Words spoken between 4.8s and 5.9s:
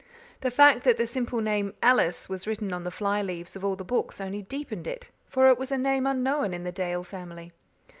it, for it was a